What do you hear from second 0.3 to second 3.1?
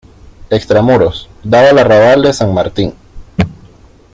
Extramuros, daba al arrabal de San Martín.